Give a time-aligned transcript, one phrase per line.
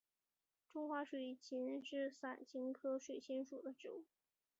[0.73, 4.03] 中华水芹是伞形科水芹属的植物。